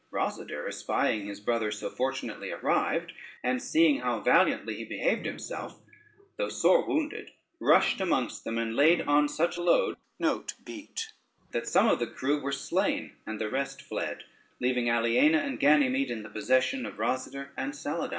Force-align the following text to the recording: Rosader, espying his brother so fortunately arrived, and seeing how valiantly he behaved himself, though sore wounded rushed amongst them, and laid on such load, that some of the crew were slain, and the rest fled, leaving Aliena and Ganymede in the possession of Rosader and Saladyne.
Rosader, 0.11 0.67
espying 0.67 1.27
his 1.27 1.39
brother 1.39 1.69
so 1.71 1.87
fortunately 1.87 2.49
arrived, 2.51 3.13
and 3.43 3.61
seeing 3.61 3.99
how 3.99 4.19
valiantly 4.19 4.73
he 4.75 4.83
behaved 4.83 5.27
himself, 5.27 5.79
though 6.37 6.49
sore 6.49 6.83
wounded 6.87 7.29
rushed 7.59 8.01
amongst 8.01 8.43
them, 8.43 8.57
and 8.57 8.75
laid 8.75 9.01
on 9.01 9.29
such 9.29 9.59
load, 9.59 9.95
that 10.19 11.67
some 11.67 11.87
of 11.87 11.99
the 11.99 12.07
crew 12.07 12.41
were 12.41 12.51
slain, 12.51 13.11
and 13.27 13.39
the 13.39 13.47
rest 13.47 13.79
fled, 13.83 14.23
leaving 14.59 14.89
Aliena 14.89 15.37
and 15.37 15.59
Ganymede 15.59 16.09
in 16.09 16.23
the 16.23 16.29
possession 16.29 16.87
of 16.87 16.97
Rosader 16.97 17.49
and 17.55 17.73
Saladyne. 17.75 18.09